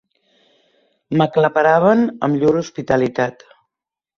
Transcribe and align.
M'aclaparaven 1.21 2.03
amb 2.29 2.41
llur 2.41 2.55
hospitalitat. 2.63 3.47